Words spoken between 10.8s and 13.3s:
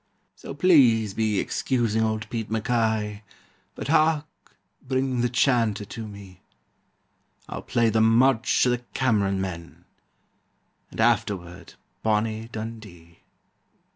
And afterward 'Bonnie Dundee.'"